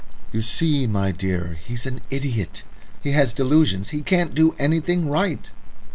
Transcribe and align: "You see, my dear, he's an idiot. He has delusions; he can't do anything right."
"You 0.31 0.41
see, 0.41 0.87
my 0.87 1.11
dear, 1.11 1.59
he's 1.63 1.85
an 1.85 2.01
idiot. 2.09 2.63
He 3.03 3.11
has 3.11 3.33
delusions; 3.33 3.89
he 3.89 4.01
can't 4.01 4.33
do 4.33 4.55
anything 4.57 5.07
right." 5.07 5.51